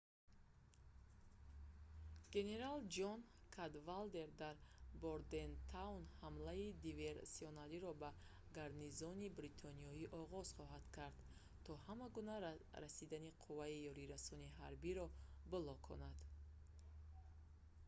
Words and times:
генерал 2.35 2.77
ҷон 2.95 3.19
кадвалдер 3.55 4.29
дар 4.43 4.55
бордентаун 5.03 6.03
ҳамлаи 6.23 6.67
диверсиониро 6.85 7.91
ба 8.01 8.09
гарнизони 8.57 9.29
бритониё 9.37 10.05
оғоз 10.21 10.47
хоҳад 10.57 10.85
кард 10.97 11.15
то 11.65 11.71
ҳама 11.85 12.07
гуна 12.15 12.35
расидани 12.83 13.35
қувваи 13.43 13.75
ёрирасони 13.91 14.53
ҳарбиро 14.59 15.05
блоконад 15.53 16.17